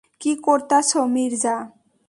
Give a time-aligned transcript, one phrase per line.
[0.21, 1.55] কি করতাসো মির্জা।